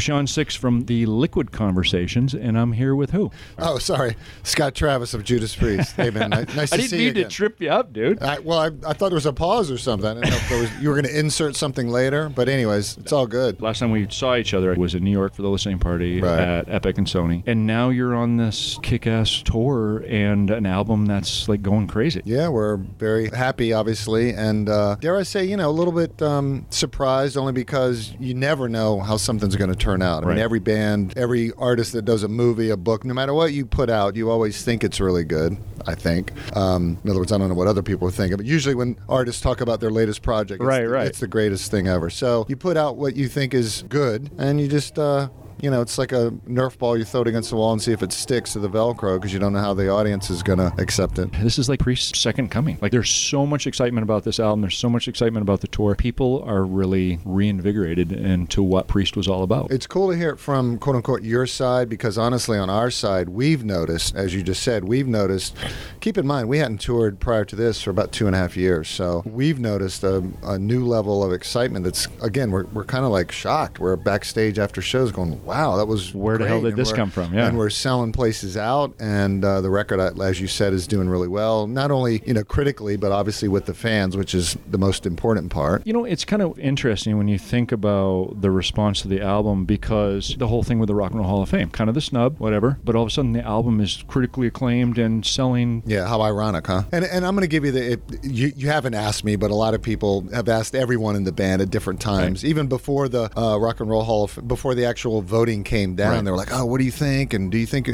Shawn 0.00 0.26
SixX 0.26 0.56
from 0.56 0.86
the 0.86 1.06
Liquid 1.06 1.52
Conversations, 1.52 2.34
and 2.34 2.58
I'm 2.58 2.72
here 2.72 2.94
with 2.94 3.10
who? 3.10 3.30
Oh, 3.58 3.78
sorry, 3.78 4.16
Scott 4.42 4.74
Travis 4.74 5.14
of 5.14 5.22
Judas 5.24 5.54
Priest. 5.54 5.94
Hey 5.96 6.10
man, 6.10 6.30
ni- 6.30 6.44
nice 6.54 6.72
I 6.72 6.76
to 6.76 6.82
didn't 6.82 6.88
see 6.90 6.96
mean 6.98 7.06
you 7.16 7.22
to 7.24 7.28
trip 7.28 7.60
you 7.60 7.68
up, 7.70 7.92
dude. 7.92 8.22
I, 8.22 8.38
well, 8.40 8.58
I, 8.58 8.66
I 8.86 8.92
thought 8.92 9.10
there 9.10 9.14
was 9.14 9.26
a 9.26 9.32
pause 9.32 9.70
or 9.70 9.78
something. 9.78 10.08
I 10.08 10.14
didn't 10.14 10.30
know 10.30 10.36
if 10.36 10.48
there 10.48 10.60
was, 10.60 10.78
you 10.80 10.88
were 10.88 10.94
going 10.94 11.06
to 11.12 11.18
insert 11.18 11.56
something 11.56 11.88
later, 11.88 12.28
but 12.28 12.48
anyways, 12.48 12.98
it's 12.98 13.12
all 13.12 13.26
good. 13.26 13.60
Last 13.60 13.78
time 13.80 13.90
we 13.90 14.06
saw 14.10 14.36
each 14.36 14.54
other 14.54 14.72
I 14.74 14.76
was 14.78 14.94
in 14.94 15.02
New 15.04 15.10
York 15.10 15.34
for 15.34 15.42
the 15.42 15.50
listening 15.50 15.78
party 15.78 16.20
Right. 16.20 16.38
at 16.40 16.68
Epic 16.68 16.98
and 16.98 17.06
Sony, 17.06 17.42
and 17.46 17.66
now 17.66 17.88
you're 17.90 18.14
on 18.14 18.36
this 18.36 18.78
kick-ass 18.82 19.42
tour 19.42 20.04
and 20.06 20.50
an 20.50 20.66
album 20.66 21.06
that's 21.06 21.48
like 21.48 21.62
going 21.62 21.86
crazy. 21.88 22.22
Yeah, 22.24 22.48
we're 22.48 22.76
very 22.76 23.28
happy, 23.30 23.72
obviously, 23.72 24.30
and 24.32 24.68
uh, 24.68 24.96
dare 25.00 25.16
I 25.16 25.24
say, 25.24 25.44
you 25.44 25.56
know, 25.56 25.68
a 25.68 25.72
little 25.72 25.92
bit 25.92 26.20
um, 26.22 26.66
surprised, 26.70 27.36
only 27.36 27.52
because 27.52 28.12
you 28.20 28.34
never 28.34 28.68
know 28.68 29.00
how 29.00 29.16
something's 29.16 29.56
going 29.56 29.70
to 29.70 29.76
turn 29.76 29.89
out. 30.02 30.22
I 30.24 30.26
Right. 30.28 30.34
mean, 30.36 30.44
every 30.44 30.60
band, 30.60 31.12
every 31.16 31.52
artist 31.58 31.92
that 31.92 32.04
does 32.04 32.22
a 32.22 32.28
movie, 32.28 32.70
a 32.70 32.76
book, 32.76 33.04
no 33.04 33.12
matter 33.14 33.34
what 33.34 33.52
you 33.52 33.66
put 33.66 33.90
out, 33.90 34.14
you 34.16 34.30
always 34.30 34.62
think 34.62 34.84
it's 34.84 35.00
really 35.00 35.24
good. 35.24 35.56
I 35.86 35.94
think. 35.94 36.32
Um, 36.56 36.98
in 37.02 37.10
other 37.10 37.18
words, 37.20 37.32
I 37.32 37.38
don't 37.38 37.48
know 37.48 37.54
what 37.54 37.66
other 37.66 37.82
people 37.82 38.06
are 38.06 38.10
thinking, 38.10 38.36
but 38.36 38.44
usually 38.46 38.74
when 38.74 38.96
artists 39.08 39.40
talk 39.40 39.60
about 39.62 39.80
their 39.80 39.90
latest 39.90 40.20
project, 40.22 40.60
it's, 40.60 40.66
Right, 40.66 40.84
right. 40.84 41.06
it's 41.06 41.20
the 41.20 41.26
greatest 41.26 41.70
thing 41.70 41.88
ever. 41.88 42.10
So 42.10 42.44
you 42.48 42.56
put 42.56 42.76
out 42.76 42.96
what 42.98 43.16
you 43.16 43.28
think 43.28 43.54
is 43.54 43.82
good, 43.88 44.30
and 44.38 44.60
you 44.60 44.68
just. 44.68 44.98
Uh, 44.98 45.28
you 45.62 45.70
know, 45.70 45.80
it's 45.80 45.98
like 45.98 46.12
a 46.12 46.30
Nerf 46.48 46.78
ball 46.78 46.96
you 46.96 47.04
throw 47.04 47.22
it 47.22 47.28
against 47.28 47.50
the 47.50 47.56
wall 47.56 47.72
and 47.72 47.80
see 47.82 47.92
if 47.92 48.02
it 48.02 48.12
sticks 48.12 48.52
to 48.54 48.58
the 48.58 48.68
Velcro 48.68 49.16
because 49.16 49.32
you 49.32 49.38
don't 49.38 49.52
know 49.52 49.60
how 49.60 49.74
the 49.74 49.88
audience 49.88 50.30
is 50.30 50.42
going 50.42 50.58
to 50.58 50.72
accept 50.78 51.18
it. 51.18 51.30
This 51.40 51.58
is 51.58 51.68
like 51.68 51.80
Priest's 51.80 52.18
second 52.18 52.50
coming. 52.50 52.78
Like, 52.80 52.92
there's 52.92 53.10
so 53.10 53.46
much 53.46 53.66
excitement 53.66 54.02
about 54.02 54.24
this 54.24 54.40
album. 54.40 54.60
There's 54.60 54.76
so 54.76 54.88
much 54.88 55.08
excitement 55.08 55.42
about 55.42 55.60
the 55.60 55.68
tour. 55.68 55.94
People 55.94 56.42
are 56.44 56.64
really 56.64 57.18
reinvigorated 57.24 58.12
into 58.12 58.62
what 58.62 58.88
Priest 58.88 59.16
was 59.16 59.28
all 59.28 59.42
about. 59.42 59.70
It's 59.70 59.86
cool 59.86 60.10
to 60.10 60.16
hear 60.16 60.30
it 60.30 60.38
from 60.38 60.78
quote 60.78 60.96
unquote 60.96 61.22
your 61.22 61.46
side 61.46 61.88
because 61.88 62.18
honestly, 62.18 62.58
on 62.58 62.70
our 62.70 62.90
side, 62.90 63.28
we've 63.28 63.64
noticed, 63.64 64.14
as 64.14 64.34
you 64.34 64.42
just 64.42 64.62
said, 64.62 64.84
we've 64.84 65.08
noticed. 65.08 65.56
Keep 66.00 66.18
in 66.18 66.26
mind, 66.26 66.48
we 66.48 66.58
hadn't 66.58 66.80
toured 66.80 67.20
prior 67.20 67.44
to 67.44 67.56
this 67.56 67.82
for 67.82 67.90
about 67.90 68.12
two 68.12 68.26
and 68.26 68.34
a 68.34 68.38
half 68.38 68.56
years, 68.56 68.88
so 68.88 69.22
we've 69.26 69.58
noticed 69.58 70.02
a, 70.04 70.22
a 70.42 70.58
new 70.58 70.84
level 70.84 71.22
of 71.22 71.32
excitement. 71.32 71.84
That's 71.84 72.08
again, 72.22 72.50
we're, 72.50 72.64
we're 72.66 72.84
kind 72.84 73.04
of 73.04 73.10
like 73.10 73.32
shocked. 73.32 73.78
We're 73.78 73.96
backstage 73.96 74.58
after 74.58 74.80
shows, 74.80 75.12
going, 75.12 75.44
"Wow, 75.50 75.76
that 75.76 75.86
was 75.86 76.14
Where 76.14 76.38
the 76.38 76.46
hell 76.46 76.60
did 76.60 76.70
And 76.70 76.78
this 76.78 76.92
come 76.92 77.10
from? 77.10 77.34
Yeah. 77.34 77.46
and 77.48 77.58
we're 77.58 77.70
selling 77.70 78.12
places 78.12 78.56
out, 78.56 78.94
and 78.98 79.44
uh, 79.44 79.60
the 79.60 79.70
record, 79.70 80.00
as 80.20 80.40
you 80.40 80.46
said, 80.46 80.72
is 80.72 80.86
doing 80.86 81.08
really 81.08 81.28
well. 81.28 81.66
Not 81.66 81.90
only 81.90 82.22
you 82.24 82.34
know 82.34 82.44
critically, 82.44 82.96
but 82.96 83.12
obviously 83.12 83.48
with 83.48 83.66
the 83.66 83.74
fans, 83.74 84.16
which 84.16 84.34
is 84.34 84.56
the 84.68 84.78
most 84.78 85.06
important 85.06 85.50
part. 85.50 85.86
You 85.86 85.92
know, 85.92 86.04
it's 86.04 86.24
kind 86.24 86.42
of 86.42 86.58
interesting 86.58 87.18
when 87.18 87.28
you 87.28 87.38
think 87.38 87.72
about 87.72 88.40
the 88.40 88.50
response 88.50 89.02
to 89.02 89.08
the 89.08 89.20
album 89.20 89.64
because 89.64 90.36
the 90.38 90.48
whole 90.48 90.62
thing 90.62 90.78
with 90.78 90.88
the 90.88 90.94
Rock 90.94 91.10
and 91.10 91.20
Roll 91.20 91.28
Hall 91.28 91.42
of 91.42 91.48
Fame, 91.48 91.70
kind 91.70 91.88
of 91.88 91.94
the 91.94 92.00
snub, 92.00 92.38
whatever, 92.38 92.78
but 92.84 92.94
all 92.96 93.02
of 93.02 93.08
a 93.08 93.10
sudden 93.10 93.32
the 93.32 93.42
album 93.42 93.80
is 93.80 94.04
critically 94.08 94.46
acclaimed 94.46 94.98
and 94.98 95.24
selling. 95.24 95.82
Yeah, 95.86 96.06
how 96.06 96.22
ironic, 96.22 96.66
huh? 96.66 96.84
And 96.92 97.04
and 97.04 97.26
I'm 97.26 97.34
going 97.34 97.42
to 97.42 97.48
give 97.48 97.64
you 97.64 97.72
the 97.72 97.92
it, 97.92 98.00
you 98.22 98.52
you 98.56 98.68
haven't 98.68 98.94
asked 98.94 99.24
me, 99.24 99.36
but 99.36 99.50
a 99.50 99.54
lot 99.54 99.74
of 99.74 99.82
people 99.82 100.26
have 100.32 100.48
asked 100.48 100.74
everyone 100.74 101.16
in 101.16 101.24
the 101.24 101.32
band 101.32 101.62
at 101.62 101.70
different 101.70 102.00
times, 102.00 102.44
even 102.44 102.66
before 102.68 103.08
the 103.08 103.30
uh, 103.38 103.56
Rock 103.58 103.80
and 103.80 103.88
Roll 103.90 104.02
Hall 104.02 104.24
of 104.24 104.46
before 104.46 104.74
the 104.74 104.84
actual 104.84 105.22
voting 105.40 105.64
came 105.64 105.94
down. 105.94 106.12
Right. 106.12 106.24
They 106.24 106.30
were 106.30 106.36
like, 106.36 106.52
"Oh, 106.52 106.66
what 106.66 106.78
do 106.78 106.84
you 106.84 106.90
think?" 106.90 107.32
And 107.32 107.50
do 107.50 107.56
you 107.56 107.66
think? 107.66 107.88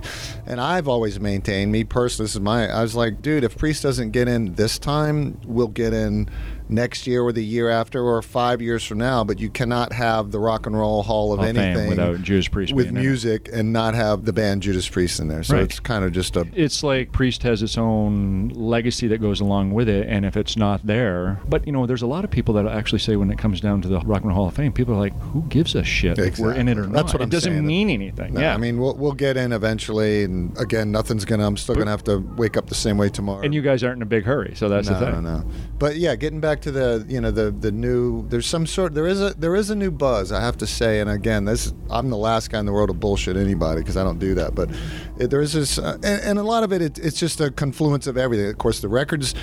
And 0.46 0.60
I've 0.60 0.88
always 0.88 1.20
maintained, 1.20 1.70
me 1.70 1.84
personally, 1.84 2.24
this 2.24 2.34
is 2.34 2.40
my. 2.40 2.68
I 2.68 2.82
was 2.82 2.94
like, 2.96 3.22
dude, 3.22 3.44
if 3.44 3.56
Priest 3.56 3.82
doesn't 3.82 4.10
get 4.10 4.26
in 4.26 4.54
this 4.54 4.78
time, 4.78 5.40
we'll 5.46 5.68
get 5.68 5.92
in 5.92 6.28
next 6.68 7.06
year 7.06 7.22
or 7.22 7.32
the 7.32 7.44
year 7.44 7.68
after 7.70 8.02
or 8.02 8.20
five 8.22 8.60
years 8.60 8.84
from 8.84 8.98
now. 8.98 9.24
But 9.24 9.38
you 9.40 9.48
cannot 9.50 9.92
have 9.92 10.30
the 10.30 10.38
Rock 10.40 10.66
and 10.66 10.76
Roll 10.76 11.02
Hall 11.02 11.32
of 11.32 11.38
Hall 11.38 11.46
Fame 11.46 11.56
anything 11.56 11.88
without 11.88 12.22
Judas 12.22 12.48
Priest 12.48 12.72
with 12.72 12.86
it. 12.88 12.92
music 12.94 13.48
and 13.52 13.72
not 13.72 13.94
have 13.94 14.24
the 14.24 14.32
band 14.32 14.62
Judas 14.62 14.88
Priest 14.88 15.20
in 15.20 15.28
there. 15.28 15.42
So 15.42 15.54
Right. 15.54 15.64
it's 15.64 15.78
kind 15.80 16.04
of 16.04 16.12
just 16.12 16.36
a 16.36 16.46
It's 16.54 16.82
like 16.82 17.12
Priest 17.12 17.42
has 17.44 17.62
its 17.62 17.78
own 17.78 18.48
legacy 18.54 19.06
that 19.08 19.18
goes 19.18 19.40
along 19.40 19.72
with 19.72 19.88
it, 19.88 20.06
and 20.08 20.24
if 20.24 20.36
it's 20.36 20.56
not 20.56 20.86
there, 20.86 21.40
but 21.48 21.66
you 21.66 21.72
know, 21.72 21.86
there's 21.86 22.02
a 22.02 22.06
lot 22.06 22.24
of 22.24 22.30
people 22.30 22.54
that 22.54 22.66
actually 22.66 22.98
say 22.98 23.16
when 23.16 23.30
it 23.30 23.38
comes 23.38 23.60
down 23.60 23.80
to 23.82 23.88
the 23.88 24.00
Rock 24.00 24.22
and 24.22 24.28
Roll 24.28 24.36
Hall 24.36 24.48
of 24.48 24.54
Fame, 24.54 24.72
people 24.72 24.94
are 24.94 24.98
like, 24.98 25.18
"Who 25.32 25.42
gives 25.48 25.74
a 25.74 25.84
shit 25.84 26.18
if 26.18 26.38
we're 26.38 26.52
in 26.52 26.68
it 26.68 26.76
or 26.78 26.82
Exactly. 26.82 26.92
not?" 26.92 27.02
That's 27.02 27.12
what 27.14 27.20
it 27.20 27.24
I'm 27.24 27.30
doesn't 27.30 27.52
saying. 27.52 27.66
mean 27.66 27.90
anything. 27.90 28.34
No, 28.34 28.40
yeah, 28.40 28.54
I 28.54 28.56
mean, 28.56 28.78
we'll, 28.80 28.94
we'll 28.96 29.12
get 29.12 29.36
in 29.36 29.52
eventually, 29.52 30.24
and 30.24 30.56
again, 30.58 30.90
nothing's 30.90 31.24
gonna. 31.24 31.46
I'm 31.46 31.56
still 31.56 31.74
gonna 31.74 31.90
have 31.90 32.04
to 32.04 32.18
wake 32.36 32.56
up 32.56 32.66
the 32.68 32.74
same 32.74 32.98
way 32.98 33.08
tomorrow. 33.08 33.42
and 33.42 33.54
you 33.54 33.62
guys 33.62 33.84
aren't 33.84 33.98
in 33.98 34.02
a 34.02 34.06
big 34.06 34.24
hurry, 34.24 34.52
so 34.56 34.68
that's 34.68 34.88
no, 34.88 34.98
the 34.98 35.06
thing. 35.12 35.22
no, 35.22 35.38
no. 35.38 35.44
But 35.78 35.96
yeah, 35.96 36.16
getting 36.16 36.40
back 36.40 36.55
to 36.62 36.70
the, 36.70 37.04
you 37.08 37.20
know, 37.20 37.30
the 37.30 37.50
the 37.50 37.70
new. 37.72 38.26
There's 38.28 38.46
some 38.46 38.66
sort. 38.66 38.94
There 38.94 39.06
is 39.06 39.20
a 39.20 39.34
there 39.38 39.54
is 39.56 39.70
a 39.70 39.74
new 39.74 39.90
buzz. 39.90 40.32
I 40.32 40.40
have 40.40 40.56
to 40.58 40.66
say, 40.66 41.00
and 41.00 41.08
again, 41.10 41.44
this 41.44 41.72
I'm 41.90 42.10
the 42.10 42.16
last 42.16 42.50
guy 42.50 42.58
in 42.58 42.66
the 42.66 42.72
world 42.72 42.88
to 42.88 42.94
bullshit 42.94 43.36
anybody 43.36 43.80
because 43.80 43.96
I 43.96 44.04
don't 44.04 44.18
do 44.18 44.34
that. 44.34 44.54
But 44.54 44.70
it, 45.18 45.30
there 45.30 45.40
is 45.40 45.52
this, 45.52 45.78
uh, 45.78 45.94
and, 46.02 46.22
and 46.22 46.38
a 46.38 46.42
lot 46.42 46.62
of 46.62 46.72
it, 46.72 46.82
it, 46.82 46.98
it's 46.98 47.18
just 47.18 47.40
a 47.40 47.50
confluence 47.50 48.06
of 48.06 48.16
everything. 48.16 48.48
Of 48.48 48.58
course, 48.58 48.80
the 48.80 48.88
record's 48.88 49.34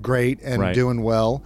great 0.00 0.40
and 0.42 0.60
Right. 0.60 0.74
doing 0.74 1.02
well. 1.02 1.42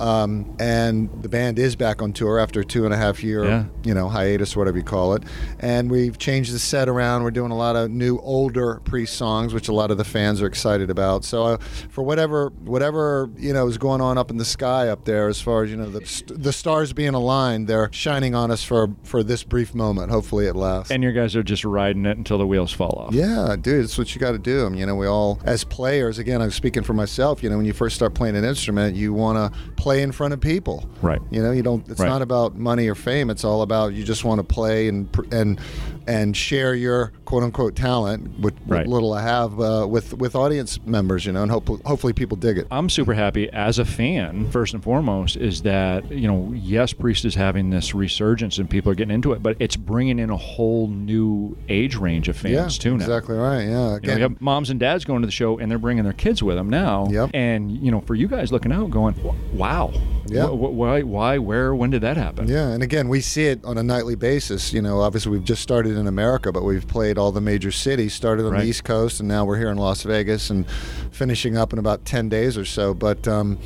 Um, 0.00 0.54
and 0.60 1.10
the 1.22 1.28
band 1.28 1.58
is 1.58 1.74
back 1.76 2.00
on 2.02 2.12
tour 2.12 2.38
after 2.38 2.60
a 2.60 2.64
two 2.64 2.84
and 2.84 2.94
a 2.94 2.96
half 2.96 3.22
year, 3.24 3.44
Yeah. 3.44 3.64
you 3.84 3.94
know, 3.94 4.08
hiatus, 4.08 4.56
whatever 4.56 4.76
you 4.78 4.84
call 4.84 5.14
it. 5.14 5.24
And 5.60 5.90
we've 5.90 6.18
changed 6.18 6.52
the 6.52 6.58
set 6.58 6.88
around. 6.88 7.22
We're 7.24 7.30
doing 7.30 7.50
a 7.50 7.56
lot 7.56 7.74
of 7.76 7.90
new, 7.90 8.18
older 8.20 8.80
Priest 8.84 9.14
songs, 9.16 9.52
which 9.52 9.68
a 9.68 9.72
lot 9.72 9.90
of 9.90 9.98
the 9.98 10.04
fans 10.04 10.40
are 10.40 10.46
excited 10.46 10.88
about. 10.90 11.24
So, 11.24 11.44
uh, 11.44 11.56
for 11.88 12.02
whatever, 12.02 12.50
whatever 12.64 13.28
you 13.36 13.52
know 13.52 13.66
is 13.66 13.78
going 13.78 14.00
on 14.00 14.18
up 14.18 14.30
in 14.30 14.36
the 14.36 14.44
sky 14.44 14.88
up 14.88 15.04
there, 15.04 15.28
as 15.28 15.40
far 15.40 15.64
as 15.64 15.70
you 15.70 15.76
know, 15.76 15.90
the 15.90 16.04
st- 16.06 16.42
the 16.42 16.52
stars 16.52 16.92
being 16.92 17.14
aligned, 17.14 17.66
they're 17.68 17.88
shining 17.92 18.34
on 18.34 18.50
us 18.50 18.62
for 18.62 18.90
for 19.02 19.22
this 19.22 19.42
brief 19.42 19.74
moment. 19.74 20.10
Hopefully, 20.10 20.46
it 20.46 20.54
lasts. 20.56 20.90
And 20.92 21.02
your 21.02 21.12
guys 21.12 21.34
are 21.36 21.42
just 21.42 21.64
riding 21.64 22.06
it 22.06 22.16
until 22.16 22.38
the 22.38 22.46
wheels 22.46 22.72
fall 22.72 23.04
off. 23.08 23.14
Yeah, 23.14 23.56
dude, 23.60 23.84
it's 23.84 23.98
what 23.98 24.14
you 24.14 24.20
got 24.20 24.32
to 24.32 24.38
do. 24.38 24.64
I 24.66 24.68
mean, 24.68 24.78
you 24.78 24.86
know, 24.86 24.94
we 24.96 25.06
all, 25.06 25.40
as 25.44 25.64
players, 25.64 26.18
again, 26.18 26.40
I'm 26.40 26.50
speaking 26.50 26.82
for 26.82 26.92
myself. 26.94 27.42
You 27.42 27.50
know, 27.50 27.56
when 27.56 27.66
you 27.66 27.72
first 27.72 27.96
start 27.96 28.14
playing 28.14 28.36
an 28.36 28.44
instrument, 28.44 28.96
you 28.96 29.12
want 29.12 29.36
to 29.52 29.58
play 29.88 30.02
in 30.02 30.12
front 30.12 30.34
of 30.34 30.40
people. 30.40 30.84
Right. 31.00 31.20
You 31.30 31.42
know, 31.42 31.50
you 31.50 31.62
don't. 31.62 31.88
It's 31.88 31.98
Right. 31.98 32.08
not 32.10 32.20
about 32.20 32.54
money 32.56 32.88
or 32.88 32.94
fame. 32.94 33.30
It's 33.30 33.42
all 33.42 33.62
about 33.62 33.94
you 33.94 34.04
just 34.04 34.22
want 34.22 34.38
to 34.38 34.44
play 34.44 34.86
and 34.86 35.08
and 35.32 35.58
and 36.08 36.36
share 36.36 36.74
your 36.74 37.12
quote 37.24 37.42
unquote 37.44 37.76
talent, 37.76 38.40
with, 38.40 38.54
Right. 38.66 38.86
what 38.86 38.92
little 38.94 39.12
I 39.12 39.22
have, 39.22 39.60
uh, 39.60 39.86
with 39.88 40.14
with 40.14 40.34
audience 40.34 40.80
members. 40.84 41.26
You 41.26 41.32
know, 41.32 41.42
and 41.42 41.50
hope, 41.52 41.68
hopefully 41.84 42.12
people 42.12 42.36
dig 42.36 42.58
it. 42.58 42.66
I'm 42.70 42.88
super 42.88 43.14
happy 43.14 43.48
as 43.50 43.78
a 43.78 43.84
fan, 43.84 44.50
first 44.50 44.74
and 44.74 44.82
foremost, 44.82 45.36
is 45.36 45.62
that, 45.62 46.10
you 46.10 46.26
know, 46.26 46.52
yes, 46.54 46.92
Priest 46.92 47.24
is 47.24 47.34
having 47.34 47.70
this 47.70 47.94
resurgence 47.94 48.58
and 48.58 48.68
people 48.68 48.90
are 48.90 48.94
getting 48.94 49.14
into 49.14 49.32
it, 49.32 49.42
but 49.42 49.56
it's 49.60 49.76
bringing 49.76 50.18
in 50.18 50.30
a 50.30 50.36
whole 50.36 50.88
new 50.88 51.56
age 51.68 51.94
range 51.96 52.28
of 52.28 52.36
fans 52.36 52.76
yeah, 52.78 52.82
too 52.82 52.96
now. 52.96 53.04
exactly 53.04 53.36
right. 53.36 53.62
Yeah. 53.64 53.98
You 54.02 54.08
know, 54.08 54.14
we 54.14 54.20
have 54.22 54.40
moms 54.40 54.70
and 54.70 54.80
dads 54.80 55.04
going 55.04 55.20
to 55.20 55.26
the 55.26 55.32
show 55.32 55.58
and 55.58 55.70
they're 55.70 55.78
bringing 55.78 56.04
their 56.04 56.12
kids 56.14 56.42
with 56.42 56.56
them 56.56 56.70
now. 56.70 57.06
Yep. 57.10 57.30
And, 57.34 57.70
you 57.70 57.90
know, 57.90 58.00
for 58.00 58.14
you 58.14 58.28
guys 58.28 58.50
looking 58.50 58.72
out 58.72 58.90
going, 58.90 59.14
wow. 59.52 59.92
Yeah. 60.30 60.46
Wh- 60.46 60.58
wh- 60.58 60.74
Why, 60.74 61.02
why, 61.02 61.38
where, 61.38 61.74
when 61.74 61.90
did 61.90 62.02
that 62.02 62.16
happen? 62.16 62.48
Yeah, 62.48 62.68
and 62.68 62.82
again, 62.82 63.08
we 63.08 63.20
see 63.20 63.46
it 63.46 63.64
on 63.64 63.78
a 63.78 63.82
nightly 63.82 64.14
basis. 64.14 64.72
You 64.72 64.82
know, 64.82 65.00
obviously 65.00 65.32
we've 65.32 65.44
just 65.44 65.62
started 65.62 65.96
in 65.96 66.06
America, 66.06 66.52
but 66.52 66.64
we've 66.64 66.86
played 66.86 67.18
all 67.18 67.32
the 67.32 67.40
major 67.40 67.70
cities. 67.70 68.14
Started 68.14 68.44
on 68.46 68.52
Right. 68.52 68.62
the 68.62 68.68
East 68.68 68.84
Coast, 68.84 69.20
and 69.20 69.28
now 69.28 69.44
we're 69.44 69.58
here 69.58 69.70
in 69.70 69.78
Las 69.78 70.02
Vegas, 70.02 70.50
and 70.50 70.66
finishing 71.10 71.56
up 71.56 71.72
in 71.72 71.78
about 71.78 72.04
ten 72.04 72.28
days 72.28 72.56
or 72.58 72.64
so. 72.64 72.94
But 72.94 73.26
um, 73.28 73.58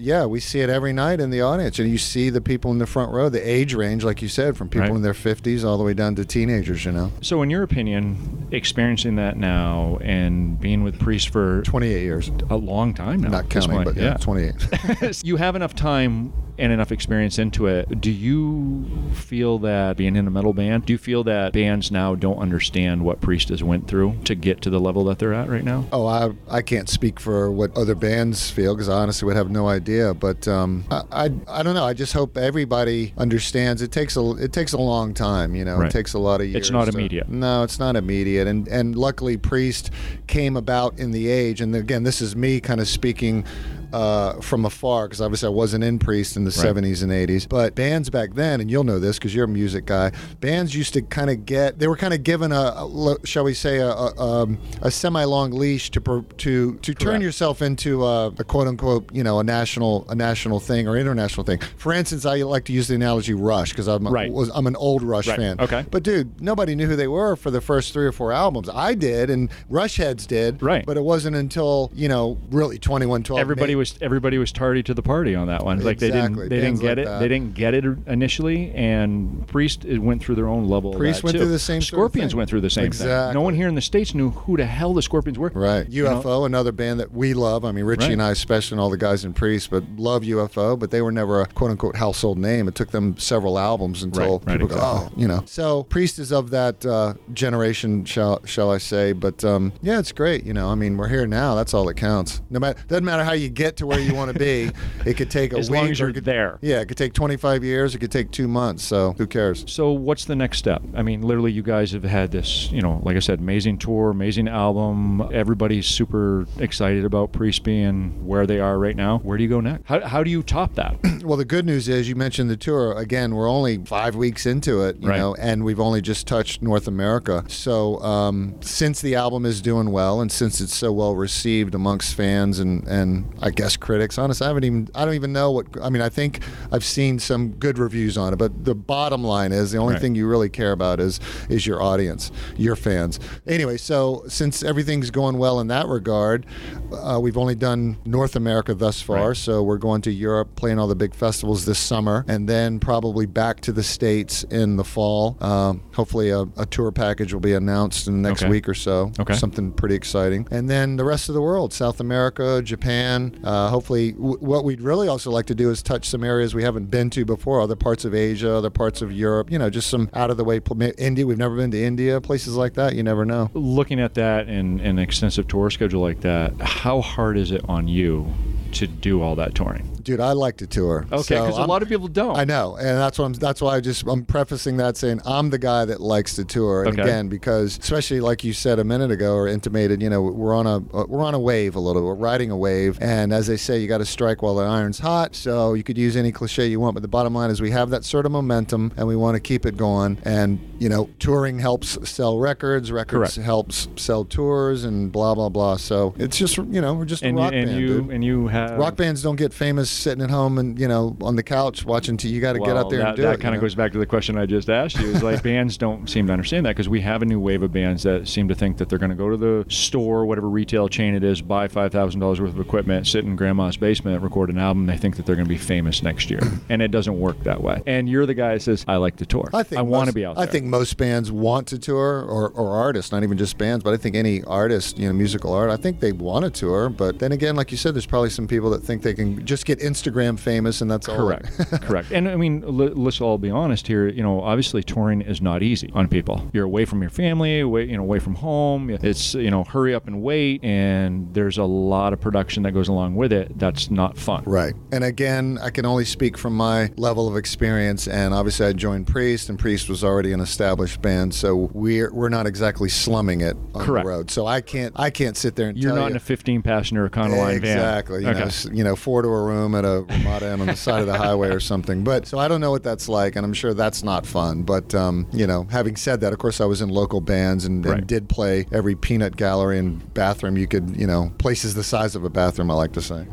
yeah, 0.00 0.24
we 0.26 0.40
see 0.40 0.60
it 0.60 0.70
every 0.70 0.92
night 0.92 1.20
in 1.20 1.30
the 1.30 1.42
audience, 1.42 1.78
and 1.78 1.90
you 1.90 1.98
see 1.98 2.30
the 2.30 2.40
people 2.40 2.70
in 2.70 2.78
the 2.78 2.86
front 2.86 3.12
row, 3.12 3.28
the 3.28 3.40
age 3.48 3.74
range, 3.74 4.02
like 4.02 4.22
you 4.22 4.28
said, 4.28 4.56
from 4.56 4.68
people 4.68 4.88
Right. 4.88 4.96
in 4.96 5.02
their 5.02 5.14
fifties 5.14 5.64
all 5.64 5.76
the 5.78 5.84
way 5.84 5.94
down 5.94 6.14
to 6.16 6.24
teenagers. 6.24 6.84
You 6.84 6.92
know, 6.92 7.12
So, 7.20 7.42
in 7.42 7.50
your 7.50 7.62
opinion, 7.62 8.48
experiencing 8.50 9.16
that 9.16 9.36
now 9.36 9.98
and 10.02 10.58
being 10.58 10.82
with 10.82 10.98
Priest 10.98 11.28
for 11.28 11.62
twenty-eight 11.62 12.02
years, 12.02 12.30
a 12.48 12.56
long 12.56 12.94
time 12.94 13.20
now, 13.20 13.28
not 13.28 13.48
counting, 13.50 13.84
but 13.84 13.96
yeah, 13.96 14.14
twenty-eight. 14.14 15.20
you 15.24 15.36
have 15.36 15.54
enough 15.56 15.74
time 15.74 16.32
and 16.60 16.72
enough 16.72 16.92
experience 16.92 17.38
into 17.38 17.66
it. 17.66 18.00
Do 18.00 18.10
you 18.10 18.84
feel 19.14 19.58
that 19.60 19.96
being 19.96 20.14
in 20.16 20.26
a 20.26 20.30
metal 20.30 20.52
band, 20.52 20.86
do 20.86 20.92
you 20.92 20.98
feel 20.98 21.24
that 21.24 21.52
bands 21.52 21.90
now 21.90 22.14
don't 22.14 22.38
understand 22.38 23.02
what 23.04 23.20
Priest 23.20 23.48
has 23.48 23.62
went 23.64 23.88
through 23.88 24.16
to 24.24 24.34
get 24.34 24.60
to 24.62 24.70
the 24.70 24.78
level 24.80 25.04
that 25.04 25.18
they're 25.18 25.32
at 25.34 25.48
right 25.48 25.64
now? 25.64 25.86
Oh, 25.92 26.06
I 26.06 26.30
I 26.48 26.62
can't 26.62 26.88
speak 26.88 27.18
for 27.18 27.50
what 27.50 27.76
other 27.76 27.94
bands 27.94 28.50
feel 28.50 28.74
because 28.74 28.88
I 28.88 28.94
honestly 29.02 29.26
would 29.26 29.36
have 29.36 29.50
no 29.50 29.68
idea. 29.68 30.14
But 30.14 30.46
um, 30.46 30.84
I, 30.90 31.02
I 31.10 31.24
I 31.48 31.62
don't 31.62 31.74
know. 31.74 31.84
I 31.84 31.94
just 31.94 32.12
hope 32.12 32.36
everybody 32.36 33.14
understands. 33.16 33.82
It 33.82 33.90
takes 33.92 34.16
a 34.16 34.30
it 34.36 34.52
takes 34.52 34.72
a 34.72 34.78
long 34.78 35.14
time. 35.14 35.54
You 35.54 35.64
know, 35.64 35.78
Right. 35.78 35.86
it 35.88 35.92
takes 35.92 36.12
a 36.14 36.18
lot 36.18 36.40
of 36.40 36.46
years. 36.46 36.56
It's 36.56 36.70
not 36.70 36.84
to- 36.86 36.92
immediate. 36.92 37.28
no, 37.28 37.62
it's 37.62 37.78
not 37.78 37.96
immediate. 37.96 38.46
And 38.46 38.68
and 38.68 38.96
luckily, 38.96 39.36
Priest 39.36 39.90
came 40.26 40.56
about 40.56 40.98
in 40.98 41.10
the 41.10 41.28
age. 41.28 41.60
And 41.60 41.74
again, 41.74 42.02
this 42.02 42.20
is 42.20 42.36
me 42.36 42.60
kind 42.60 42.80
of 42.80 42.88
speaking 42.88 43.44
uh, 43.92 44.40
from 44.40 44.64
afar 44.64 45.06
because 45.06 45.20
obviously 45.20 45.46
I 45.46 45.50
wasn't 45.50 45.84
in 45.84 45.98
Priest 45.98 46.36
in 46.36 46.44
the 46.44 46.50
Right. 46.50 46.74
70s 46.76 47.02
and 47.02 47.12
80s. 47.12 47.48
But 47.48 47.74
bands 47.74 48.10
back 48.10 48.34
then, 48.34 48.60
and 48.60 48.70
you'll 48.70 48.84
know 48.84 48.98
this 48.98 49.18
because 49.18 49.34
you're 49.34 49.44
a 49.44 49.48
music 49.48 49.86
guy, 49.86 50.12
bands 50.40 50.74
used 50.74 50.92
to 50.94 51.02
kind 51.02 51.30
of 51.30 51.46
get 51.46 51.78
they 51.78 51.88
were 51.88 51.96
kind 51.96 52.12
of 52.14 52.22
given 52.22 52.52
a, 52.52 52.56
a 52.56 53.16
shall 53.24 53.44
we 53.44 53.54
say 53.54 53.78
a, 53.78 53.88
a, 53.88 54.16
um, 54.20 54.58
a 54.82 54.90
semi-long 54.90 55.50
leash 55.52 55.90
to 55.90 56.00
to 56.38 56.74
to 56.76 56.94
turn 56.94 57.20
yourself 57.20 57.62
into 57.62 58.04
a, 58.04 58.26
a 58.28 58.44
quote 58.44 58.66
unquote 58.68 59.12
you 59.14 59.22
know 59.24 59.38
a 59.40 59.44
national 59.44 60.04
a 60.08 60.14
national 60.14 60.60
thing 60.60 60.86
or 60.88 60.96
international 60.96 61.44
thing. 61.44 61.58
For 61.76 61.92
instance, 61.92 62.26
I 62.26 62.36
like 62.42 62.64
to 62.66 62.72
use 62.72 62.88
the 62.88 62.94
analogy 62.94 63.34
Rush 63.34 63.70
because 63.70 63.86
I'm 63.88 64.06
Right. 64.06 64.30
was 64.32 64.50
I'm 64.54 64.66
an 64.66 64.76
old 64.76 65.02
Rush 65.02 65.28
Right. 65.28 65.36
fan. 65.38 65.60
Okay. 65.60 65.84
But 65.90 66.02
dude, 66.02 66.40
nobody 66.40 66.74
knew 66.74 66.86
who 66.86 66.96
they 66.96 67.08
were 67.08 67.36
for 67.36 67.50
the 67.50 67.60
first 67.60 67.92
three 67.92 68.06
or 68.06 68.12
four 68.12 68.32
albums. 68.32 68.68
I 68.68 68.94
did, 68.94 69.30
and 69.30 69.50
Rush 69.68 69.96
heads 69.96 70.26
did. 70.26 70.62
Right. 70.62 70.84
But 70.84 70.96
it 70.96 71.02
wasn't 71.02 71.36
until 71.36 71.90
you 71.94 72.08
know 72.08 72.38
really 72.50 72.78
21, 72.78 73.22
12. 73.22 73.40
everybody 73.40 73.74
was 73.80 73.98
everybody 74.00 74.38
was 74.38 74.52
tardy 74.52 74.82
to 74.84 74.94
the 74.94 75.02
party 75.02 75.34
on 75.34 75.48
that 75.48 75.64
one. 75.64 75.80
Like 75.80 75.98
they 75.98 76.10
didn't 76.10 76.36
they 76.36 76.60
didn't 76.60 76.78
get 76.80 76.98
like 76.98 76.98
it. 76.98 77.04
that. 77.06 77.18
They 77.18 77.28
didn't 77.28 77.54
get 77.54 77.74
it 77.74 77.84
initially, 78.06 78.70
and 78.72 79.46
Priest 79.48 79.84
it 79.84 79.98
went 79.98 80.22
through 80.22 80.36
their 80.36 80.46
own 80.48 80.68
level. 80.68 80.92
of 80.92 80.98
Priest 80.98 81.22
went 81.24 81.34
too. 81.34 81.42
through 81.42 81.50
the 81.52 81.58
same 81.58 81.80
sort 81.82 81.94
of 81.94 82.10
Scorpions 82.12 82.34
went 82.34 82.48
through 82.50 82.60
the 82.60 82.70
same 82.70 82.92
thing. 82.92 83.08
No 83.34 83.40
one 83.40 83.54
here 83.54 83.68
in 83.68 83.74
the 83.74 83.80
states 83.80 84.14
knew 84.14 84.30
who 84.30 84.56
the 84.56 84.66
hell 84.66 84.94
the 84.94 85.02
Scorpions 85.02 85.38
were. 85.38 85.50
Right. 85.54 85.88
You 85.88 86.04
know? 86.04 86.20
UFO, 86.22 86.46
another 86.46 86.72
band 86.72 87.00
that 87.00 87.12
we 87.12 87.34
love. 87.34 87.64
I 87.64 87.72
mean, 87.72 87.84
Richie 87.84 88.04
Right. 88.04 88.12
and 88.12 88.22
I, 88.22 88.30
especially, 88.30 88.76
and 88.76 88.80
all 88.80 88.90
the 88.90 88.96
guys 88.96 89.24
in 89.24 89.32
Priest, 89.32 89.70
but 89.70 89.82
love 89.96 90.22
UFO, 90.22 90.78
but 90.78 90.90
they 90.90 91.02
were 91.02 91.12
never 91.12 91.40
a 91.40 91.46
quote 91.46 91.70
unquote 91.70 91.96
household 91.96 92.38
name. 92.38 92.68
It 92.68 92.74
took 92.74 92.90
them 92.90 93.16
several 93.18 93.58
albums 93.58 94.02
until 94.02 94.38
Right, 94.40 94.46
right, 94.46 94.52
people 94.60 94.68
go, 94.68 94.74
exactly. 94.76 95.12
oh, 95.16 95.20
you 95.20 95.26
know. 95.28 95.42
So 95.46 95.84
Priest 95.84 96.18
is 96.18 96.32
of 96.32 96.50
that 96.50 96.84
uh, 96.86 97.14
generation, 97.32 98.04
shall, 98.04 98.44
shall 98.44 98.70
I 98.70 98.78
say. 98.78 99.12
But 99.12 99.42
um, 99.44 99.72
yeah, 99.82 99.98
it's 99.98 100.12
great. 100.12 100.44
You 100.44 100.52
know, 100.52 100.68
I 100.68 100.74
mean, 100.74 100.96
we're 100.96 101.08
here 101.08 101.26
now. 101.26 101.54
That's 101.54 101.72
all 101.74 101.84
that 101.86 101.94
counts. 101.94 102.42
No 102.50 102.60
matter, 102.60 102.78
doesn't 102.88 103.04
matter 103.04 103.24
how 103.24 103.32
you 103.32 103.48
get 103.48 103.69
to 103.76 103.86
where 103.86 103.98
you 104.00 104.14
want 104.14 104.32
to 104.32 104.38
be. 104.38 104.70
It 105.06 105.14
could 105.16 105.30
take 105.30 105.52
a 105.52 105.58
As 105.58 105.70
week. 105.70 105.80
long 105.80 105.90
as 105.90 105.98
you're 106.00 106.12
could- 106.12 106.24
there. 106.24 106.58
Yeah, 106.60 106.80
it 106.80 106.86
could 106.88 106.96
take 106.96 107.12
25 107.12 107.64
years. 107.64 107.94
It 107.94 107.98
could 107.98 108.10
take 108.12 108.30
two 108.30 108.48
months. 108.48 108.84
So 108.84 109.14
who 109.18 109.26
cares? 109.26 109.64
So 109.68 109.92
what's 109.92 110.24
the 110.24 110.36
next 110.36 110.58
step? 110.58 110.82
I 110.94 111.02
mean, 111.02 111.22
literally, 111.22 111.52
you 111.52 111.62
guys 111.62 111.92
have 111.92 112.04
had 112.04 112.30
this, 112.30 112.70
you 112.72 112.82
know, 112.82 113.00
like 113.02 113.16
I 113.16 113.20
said, 113.20 113.38
amazing 113.40 113.78
tour, 113.78 114.10
amazing 114.10 114.48
album. 114.48 115.22
Everybody's 115.32 115.86
super 115.86 116.46
excited 116.58 117.04
about 117.04 117.32
Priest 117.32 117.62
being 117.64 118.26
where 118.26 118.46
they 118.46 118.60
are 118.60 118.78
right 118.78 118.96
now. 118.96 119.18
Where 119.18 119.36
do 119.38 119.42
you 119.44 119.50
go 119.50 119.60
next? 119.60 119.84
How, 119.86 120.00
how 120.06 120.22
do 120.22 120.30
you 120.30 120.42
top 120.42 120.74
that? 120.74 120.96
Well, 121.20 121.36
the 121.36 121.44
good 121.44 121.66
news 121.66 121.86
is 121.86 122.08
you 122.08 122.14
mentioned 122.16 122.48
the 122.48 122.56
tour. 122.56 122.96
Again, 122.96 123.34
we're 123.34 123.46
only 123.48 123.76
five 123.84 124.16
weeks 124.16 124.46
into 124.46 124.80
it, 124.84 124.96
you 125.00 125.08
Right. 125.10 125.18
know, 125.18 125.34
and 125.34 125.64
we've 125.64 125.78
only 125.78 126.00
just 126.00 126.26
touched 126.26 126.62
North 126.62 126.88
America. 126.88 127.44
So 127.46 128.00
um, 128.00 128.54
since 128.62 129.02
the 129.02 129.16
album 129.16 129.44
is 129.44 129.60
doing 129.60 129.90
well, 129.92 130.22
and 130.22 130.32
since 130.32 130.62
it's 130.62 130.74
so 130.74 130.92
well 130.92 131.14
received 131.14 131.74
amongst 131.74 132.14
fans 132.14 132.58
and 132.58 132.88
and 132.88 133.30
I 133.42 133.50
guess 133.60 133.76
critics, 133.76 134.18
honestly, 134.18 134.44
I 134.44 134.48
haven't 134.48 134.64
even 134.64 134.88
I 134.94 135.04
don't 135.04 135.14
even 135.14 135.32
know 135.32 135.50
what 135.50 135.66
I 135.82 135.90
mean. 135.90 136.02
I 136.02 136.08
think 136.08 136.40
I've 136.72 136.84
seen 136.84 137.18
some 137.18 137.50
good 137.52 137.78
reviews 137.78 138.16
on 138.18 138.32
it, 138.32 138.36
but 138.36 138.64
the 138.64 138.74
bottom 138.74 139.22
line 139.24 139.52
is 139.52 139.70
the 139.72 139.78
only 139.78 139.94
Right. 139.94 140.00
thing 140.02 140.14
you 140.14 140.26
really 140.28 140.48
care 140.48 140.72
about 140.72 141.00
is 141.00 141.20
is 141.48 141.66
your 141.66 141.82
audience, 141.82 142.30
your 142.56 142.76
fans. 142.76 143.20
Anyway, 143.46 143.76
so 143.76 144.24
since 144.28 144.62
everything's 144.62 145.10
going 145.10 145.38
well 145.38 145.60
in 145.60 145.66
that 145.68 145.86
regard, 145.88 146.46
uh, 146.92 147.18
we've 147.20 147.36
only 147.38 147.54
done 147.54 147.96
North 148.04 148.36
America 148.36 148.74
thus 148.74 149.00
far. 149.02 149.28
Right. 149.28 149.36
So 149.36 149.62
we're 149.62 149.78
going 149.78 150.02
to 150.02 150.10
Europe, 150.10 150.54
playing 150.56 150.78
all 150.78 150.86
the 150.88 150.94
big 150.94 151.14
festivals 151.14 151.64
this 151.64 151.78
summer, 151.78 152.24
and 152.28 152.48
then 152.48 152.78
probably 152.80 153.26
back 153.26 153.60
to 153.62 153.72
the 153.72 153.82
States 153.82 154.44
in 154.44 154.76
the 154.76 154.84
fall. 154.84 155.36
Um, 155.40 155.82
hopefully, 155.94 156.30
a, 156.30 156.42
a 156.56 156.66
tour 156.66 156.90
package 156.92 157.32
will 157.32 157.40
be 157.40 157.54
announced 157.54 158.06
in 158.08 158.22
the 158.22 158.28
next 158.28 158.42
Okay. 158.42 158.50
week 158.50 158.68
or 158.68 158.74
so. 158.74 159.12
Okay. 159.18 159.34
Something 159.34 159.72
pretty 159.72 159.94
exciting. 159.94 160.46
And 160.50 160.68
then 160.70 160.96
the 160.96 161.04
rest 161.04 161.28
of 161.28 161.34
the 161.34 161.42
world 161.42 161.72
South 161.72 162.00
America, 162.00 162.62
Japan. 162.62 163.38
Uh, 163.44 163.49
Uh, 163.50 163.68
hopefully, 163.68 164.12
w- 164.12 164.38
what 164.38 164.62
we'd 164.62 164.80
really 164.80 165.08
also 165.08 165.28
like 165.28 165.46
to 165.46 165.56
do 165.56 165.70
is 165.70 165.82
touch 165.82 166.08
some 166.08 166.22
areas 166.22 166.54
we 166.54 166.62
haven't 166.62 166.88
been 166.88 167.10
to 167.10 167.24
before, 167.24 167.60
other 167.60 167.74
parts 167.74 168.04
of 168.04 168.14
Asia, 168.14 168.54
other 168.54 168.70
parts 168.70 169.02
of 169.02 169.10
Europe, 169.10 169.50
you 169.50 169.58
know, 169.58 169.68
just 169.68 169.90
some 169.90 170.08
out 170.14 170.30
of 170.30 170.36
the 170.36 170.44
way. 170.44 170.60
India, 170.98 171.26
we've 171.26 171.36
never 171.36 171.56
been 171.56 171.72
to 171.72 171.82
India, 171.82 172.20
places 172.20 172.54
like 172.54 172.74
that. 172.74 172.94
You 172.94 173.02
never 173.02 173.24
know. 173.24 173.50
Looking 173.54 173.98
at 173.98 174.14
that 174.14 174.46
and 174.46 174.80
an 174.80 175.00
extensive 175.00 175.48
tour 175.48 175.68
schedule 175.70 176.00
like 176.00 176.20
that, 176.20 176.60
how 176.60 177.00
hard 177.00 177.36
is 177.36 177.50
it 177.50 177.62
on 177.68 177.88
you 177.88 178.32
to 178.74 178.86
do 178.86 179.20
all 179.20 179.34
that 179.34 179.56
touring? 179.56 179.99
Dude, 180.02 180.20
I 180.20 180.32
like 180.32 180.56
to 180.58 180.66
tour. 180.66 181.06
Okay, 181.12 181.34
because 181.36 181.56
a 181.56 181.60
I'm- 181.60 181.68
lot 181.68 181.82
of 181.82 181.88
people 181.88 182.08
don't. 182.08 182.36
I 182.36 182.44
know, 182.44 182.76
and 182.76 182.88
that's 182.98 183.18
what 183.18 183.26
I'm. 183.26 183.32
That's 183.34 183.60
why 183.60 183.76
I 183.76 183.80
just 183.80 184.06
I'm 184.06 184.24
prefacing 184.24 184.76
that 184.78 184.96
saying 184.96 185.20
I'm 185.26 185.50
the 185.50 185.58
guy 185.58 185.84
that 185.84 186.00
likes 186.00 186.34
to 186.36 186.44
tour. 186.44 186.84
And 186.84 186.98
Okay. 186.98 187.02
again, 187.02 187.28
because 187.28 187.78
especially 187.78 188.20
like 188.20 188.44
you 188.44 188.52
said 188.52 188.78
a 188.78 188.84
minute 188.84 189.10
ago 189.10 189.34
or 189.34 189.48
intimated, 189.48 190.02
you 190.02 190.10
know, 190.10 190.22
we're 190.22 190.54
on 190.54 190.66
a 190.66 190.76
uh, 190.76 191.04
we're 191.08 191.22
on 191.24 191.34
a 191.34 191.38
wave 191.38 191.76
a 191.76 191.80
little. 191.80 192.02
We're 192.04 192.14
riding 192.14 192.50
a 192.50 192.56
wave, 192.56 192.98
and 193.00 193.32
as 193.32 193.46
they 193.46 193.56
say, 193.56 193.78
you 193.78 193.88
got 193.88 193.98
to 193.98 194.06
strike 194.06 194.42
while 194.42 194.54
the 194.54 194.64
iron's 194.64 194.98
hot. 194.98 195.34
So 195.36 195.74
you 195.74 195.82
could 195.82 195.98
use 195.98 196.16
any 196.16 196.32
cliche 196.32 196.66
you 196.66 196.80
want, 196.80 196.94
but 196.94 197.02
the 197.02 197.08
bottom 197.08 197.34
line 197.34 197.50
is 197.50 197.60
we 197.60 197.70
have 197.72 197.90
that 197.90 198.04
sort 198.04 198.26
of 198.26 198.32
momentum, 198.32 198.92
and 198.96 199.06
we 199.06 199.16
want 199.16 199.34
to 199.36 199.40
keep 199.40 199.66
it 199.66 199.76
going. 199.76 200.18
And 200.24 200.58
you 200.78 200.88
know, 200.88 201.08
touring 201.18 201.58
helps 201.58 201.98
sell 202.08 202.38
records. 202.38 202.90
Records 202.90 203.34
Correct. 203.34 203.44
helps 203.46 203.88
sell 203.96 204.24
tours, 204.24 204.84
and 204.84 205.12
blah 205.12 205.34
blah 205.34 205.48
blah. 205.48 205.76
So 205.76 206.14
it's 206.18 206.36
just 206.38 206.56
you 206.56 206.80
know 206.80 206.94
we're 206.94 207.04
just 207.04 207.22
and 207.22 207.38
a 207.38 207.42
rock 207.42 207.52
you, 207.52 207.58
and 207.58 207.66
band, 207.68 207.80
you 207.80 207.86
dude. 207.88 208.10
and 208.10 208.24
you 208.24 208.46
have 208.48 208.78
Rock 208.78 208.96
bands 208.96 209.22
don't 209.22 209.36
get 209.36 209.52
famous 209.52 209.89
sitting 209.90 210.22
at 210.22 210.30
home 210.30 210.58
and 210.58 210.78
you 210.78 210.88
know 210.88 211.16
on 211.20 211.36
the 211.36 211.42
couch 211.42 211.84
watching. 211.84 212.16
T- 212.16 212.28
you 212.28 212.40
got 212.40 212.54
to 212.54 212.58
get 212.58 212.68
Well, 212.68 212.78
out 212.78 212.90
there 212.90 213.00
that, 213.00 213.08
and 213.08 213.16
do 213.16 213.22
that 213.22 213.28
it. 213.28 213.38
you 213.38 213.42
kind 213.42 213.54
of 213.54 213.60
know? 213.60 213.66
goes 213.66 213.74
back 213.74 213.92
to 213.92 213.98
the 213.98 214.06
question 214.06 214.36
I 214.38 214.46
just 214.46 214.68
asked 214.70 214.98
you. 214.98 215.06
Is 215.08 215.22
like 215.22 215.42
bands 215.44 215.76
don't 215.76 216.08
seem 216.08 216.26
to 216.26 216.32
understand 216.32 216.66
that 216.66 216.70
because 216.70 216.88
we 216.88 217.00
have 217.02 217.22
a 217.22 217.24
new 217.26 217.40
wave 217.40 217.62
of 217.62 217.72
bands 217.72 218.02
that 218.04 218.28
seem 218.28 218.48
to 218.48 218.54
think 218.54 218.76
that 218.78 218.88
they're 218.88 218.98
going 218.98 219.10
to 219.10 219.16
go 219.16 219.30
to 219.30 219.36
the 219.36 219.64
store, 219.68 220.24
whatever 220.26 220.48
retail 220.48 220.88
chain 220.88 221.14
it 221.14 221.24
is, 221.24 221.42
buy 221.42 221.68
five 221.68 221.92
thousand 221.92 222.20
dollars 222.20 222.40
worth 222.40 222.50
of 222.54 222.60
equipment, 222.60 223.06
sit 223.06 223.24
in 223.24 223.36
grandma's 223.36 223.76
basement, 223.76 224.22
record 224.22 224.50
an 224.50 224.58
album. 224.58 224.86
They 224.86 224.96
think 224.96 225.16
that 225.16 225.26
they're 225.26 225.36
going 225.36 225.46
to 225.46 225.54
be 225.54 225.58
famous 225.58 226.02
next 226.02 226.30
year, 226.30 226.40
and 226.68 226.82
it 226.82 226.90
doesn't 226.90 227.18
work 227.18 227.42
that 227.44 227.62
way. 227.62 227.82
And 227.86 228.08
you're 228.08 228.26
the 228.26 228.34
guy 228.34 228.54
that 228.54 228.60
says, 228.62 228.84
"I 228.88 228.96
like 228.96 229.16
to 229.16 229.26
tour. 229.26 229.48
I 229.52 229.62
think 229.62 229.78
I 229.78 229.82
want 229.82 230.08
to 230.08 230.14
be 230.14 230.24
out 230.24 230.36
there." 230.36 230.44
I 230.44 230.46
think 230.46 230.66
most 230.66 230.96
bands 230.96 231.30
want 231.32 231.66
to 231.68 231.78
tour, 231.78 232.22
or, 232.22 232.48
or 232.50 232.76
artists, 232.76 233.12
not 233.12 233.22
even 233.22 233.38
just 233.38 233.58
bands, 233.58 233.82
but 233.84 233.94
I 233.94 233.96
think 233.96 234.16
any 234.16 234.42
artist, 234.44 234.98
you 234.98 235.06
know, 235.06 235.12
musical 235.14 235.52
art, 235.52 235.70
I 235.70 235.76
think 235.76 236.00
they 236.00 236.12
want 236.12 236.44
to 236.44 236.50
tour. 236.50 236.88
But 236.88 237.18
then 237.18 237.32
again, 237.32 237.56
like 237.56 237.70
you 237.70 237.76
said, 237.76 237.94
there's 237.94 238.06
probably 238.06 238.30
some 238.30 238.46
people 238.46 238.70
that 238.70 238.82
think 238.82 239.02
they 239.02 239.14
can 239.14 239.44
just 239.46 239.64
get 239.66 239.79
Instagram 239.80 240.38
famous 240.38 240.80
and 240.80 240.90
that's 240.90 241.08
all. 241.08 241.16
Correct. 241.16 241.46
Correct. 241.82 242.10
And 242.12 242.28
I 242.28 242.36
mean, 242.36 242.62
l- 242.64 242.70
let's 242.70 243.20
all 243.20 243.38
be 243.38 243.50
honest 243.50 243.86
here. 243.86 244.08
You 244.08 244.22
know, 244.22 244.40
obviously 244.40 244.82
touring 244.82 245.22
is 245.22 245.40
not 245.40 245.62
easy 245.62 245.90
on 245.94 246.08
people. 246.08 246.48
You're 246.52 246.64
away 246.64 246.84
from 246.84 247.00
your 247.00 247.10
family, 247.10 247.60
away, 247.60 247.84
you 247.84 247.96
know, 247.96 248.02
away 248.02 248.18
from 248.18 248.34
home. 248.34 248.90
It's 248.90 249.34
you 249.34 249.50
know, 249.50 249.64
hurry 249.64 249.94
up 249.94 250.06
and 250.06 250.22
wait, 250.22 250.62
and 250.64 251.32
there's 251.34 251.58
a 251.58 251.64
lot 251.64 252.12
of 252.12 252.20
production 252.20 252.62
that 252.64 252.72
goes 252.72 252.88
along 252.88 253.16
with 253.16 253.32
it. 253.32 253.58
That's 253.58 253.90
not 253.90 254.16
fun. 254.16 254.44
Right. 254.46 254.74
And 254.92 255.04
again, 255.04 255.58
I 255.62 255.70
can 255.70 255.86
only 255.86 256.04
speak 256.04 256.36
from 256.38 256.56
my 256.56 256.90
level 256.96 257.28
of 257.28 257.36
experience. 257.36 258.08
And 258.08 258.34
obviously, 258.34 258.66
I 258.66 258.72
joined 258.72 259.06
Priest, 259.06 259.48
and 259.48 259.58
Priest 259.58 259.88
was 259.88 260.04
already 260.04 260.32
an 260.32 260.40
established 260.40 261.02
band, 261.02 261.34
so 261.34 261.70
we're 261.72 262.12
we're 262.12 262.28
not 262.28 262.46
exactly 262.46 262.88
slumming 262.88 263.40
it 263.40 263.56
on 263.74 263.84
Correct. 263.84 264.04
the 264.04 264.08
road. 264.08 264.30
So 264.30 264.46
I 264.46 264.60
can't 264.60 264.92
I 264.96 265.10
can't 265.10 265.36
sit 265.36 265.56
there 265.56 265.68
and 265.68 265.78
You're 265.78 265.94
not 265.94 266.02
you, 266.02 266.10
in 266.10 266.16
a 266.16 266.20
15 266.20 266.62
passenger 266.62 267.08
Econoline 267.08 267.60
van. 267.60 267.76
Exactly. 267.76 268.22
You, 268.22 268.28
okay. 268.28 268.40
know, 268.40 268.50
you 268.72 268.84
know, 268.84 268.96
four 268.96 269.22
to 269.22 269.28
a 269.28 269.42
room 269.72 269.84
at 269.84 269.88
a 269.88 270.02
Ramada 270.02 270.52
Inn 270.52 270.60
on 270.60 270.66
the 270.66 270.76
side 270.76 271.00
of 271.00 271.06
the 271.06 271.16
highway 271.16 271.48
or 271.50 271.60
something. 271.60 272.04
But 272.04 272.26
so 272.26 272.38
I 272.38 272.48
don't 272.48 272.60
know 272.60 272.70
what 272.70 272.82
that's 272.82 273.08
like, 273.08 273.36
and 273.36 273.44
I'm 273.44 273.52
sure 273.54 273.74
that's 273.74 274.02
not 274.02 274.26
fun. 274.26 274.62
But 274.62 274.94
um, 274.94 275.26
you 275.32 275.46
know, 275.46 275.66
having 275.70 275.96
said 275.96 276.20
that, 276.20 276.32
of 276.32 276.38
course, 276.38 276.60
I 276.60 276.64
was 276.64 276.80
in 276.80 276.88
local 276.88 277.20
bands 277.20 277.64
and, 277.64 277.84
and 277.84 277.94
Right. 277.94 278.06
did 278.06 278.28
play 278.28 278.66
every 278.72 278.94
peanut 278.94 279.36
gallery 279.36 279.78
and 279.78 280.12
bathroom 280.14 280.56
you 280.56 280.66
could, 280.66 280.96
you 280.96 281.06
know, 281.06 281.32
places 281.38 281.74
the 281.74 281.84
size 281.84 282.14
of 282.14 282.24
a 282.24 282.30
bathroom. 282.30 282.70
I 282.70 282.74
like 282.74 282.92
to 282.92 283.02
say. 283.02 283.26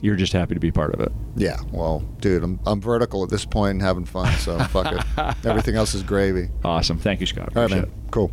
You're 0.00 0.16
just 0.16 0.32
happy 0.34 0.52
to 0.54 0.60
be 0.60 0.70
part 0.70 0.92
of 0.94 1.00
it. 1.00 1.12
Yeah. 1.36 1.56
Well, 1.72 2.00
dude, 2.20 2.42
I'm 2.44 2.60
I'm 2.66 2.80
vertical 2.80 3.22
at 3.24 3.30
this 3.30 3.44
point 3.46 3.70
and 3.72 3.82
having 3.82 4.04
fun. 4.04 4.30
So 4.38 4.58
fuck 4.64 4.92
it. 4.92 5.02
Everything 5.46 5.76
else 5.76 5.94
is 5.94 6.02
gravy. 6.02 6.48
Awesome. 6.62 6.98
Thank 6.98 7.20
you, 7.20 7.26
Scott. 7.26 7.52
All 7.56 7.62
right, 7.62 7.70
Appreciate 7.70 7.88
man. 7.88 8.04
it. 8.06 8.10
Cool. 8.10 8.30